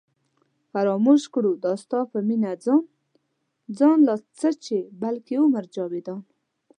[0.71, 2.81] فراموش کړو دا ستا په مینه ځان
[3.77, 6.21] ځان لا څه چې بلکې عمر جاوېدان